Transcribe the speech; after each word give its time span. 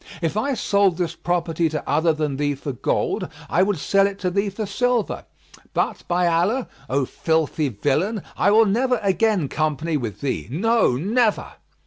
If 0.19 0.35
I 0.35 0.55
sold 0.55 0.97
this 0.97 1.13
property 1.13 1.69
to 1.69 1.87
other 1.87 2.11
than 2.11 2.37
thee 2.37 2.55
for 2.55 2.71
gold, 2.71 3.29
I 3.47 3.61
would 3.61 3.77
sell 3.77 4.07
it 4.07 4.17
to 4.21 4.31
thee 4.31 4.49
for 4.49 4.65
silver; 4.65 5.25
but 5.75 6.03
by 6.07 6.25
Allah, 6.25 6.67
O 6.89 7.05
filthy 7.05 7.69
villain, 7.69 8.23
I 8.35 8.49
will 8.49 8.65
never 8.65 8.99
again 9.03 9.47
company 9.47 9.97
with 9.97 10.21
thee; 10.21 10.47
no, 10.49 10.95
never!" 10.95 11.51